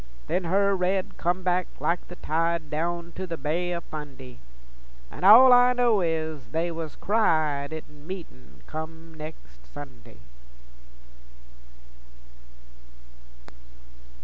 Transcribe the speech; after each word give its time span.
Then 0.25 0.45
her 0.45 0.75
red 0.75 1.15
come 1.19 1.43
back 1.43 1.67
like 1.79 2.07
the 2.07 2.15
tide 2.15 2.71
Down 2.71 3.11
to 3.11 3.27
the 3.27 3.37
Bay 3.37 3.71
o' 3.75 3.81
Fundy, 3.81 4.39
An' 5.11 5.23
all 5.23 5.53
I 5.53 5.73
know 5.73 6.01
is 6.01 6.47
they 6.47 6.71
was 6.71 6.95
cried 6.95 7.71
In 7.71 8.07
meetin' 8.07 8.63
come 8.65 9.13
nex' 9.13 9.59
Sunday. 9.63 10.17